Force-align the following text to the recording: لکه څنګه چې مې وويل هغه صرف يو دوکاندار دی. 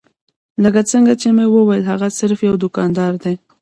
لکه 0.63 0.81
څنګه 0.91 1.13
چې 1.21 1.27
مې 1.35 1.45
وويل 1.49 1.83
هغه 1.91 2.07
صرف 2.19 2.39
يو 2.47 2.55
دوکاندار 2.63 3.13
دی. 3.23 3.35